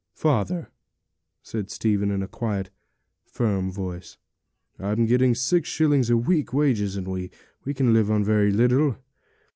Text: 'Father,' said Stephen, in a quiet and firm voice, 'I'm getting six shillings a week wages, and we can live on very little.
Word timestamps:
'Father,' 0.15 0.71
said 1.43 1.69
Stephen, 1.69 2.09
in 2.09 2.23
a 2.23 2.27
quiet 2.27 2.69
and 2.69 3.31
firm 3.31 3.71
voice, 3.71 4.17
'I'm 4.79 5.05
getting 5.05 5.35
six 5.35 5.69
shillings 5.69 6.09
a 6.09 6.17
week 6.17 6.53
wages, 6.53 6.95
and 6.95 7.05
we 7.07 7.29
can 7.75 7.93
live 7.93 8.09
on 8.09 8.23
very 8.23 8.51
little. 8.51 8.97